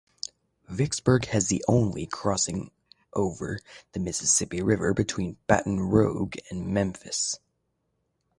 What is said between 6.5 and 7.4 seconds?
Memphis.